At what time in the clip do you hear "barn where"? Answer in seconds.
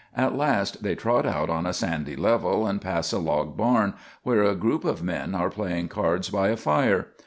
3.55-4.41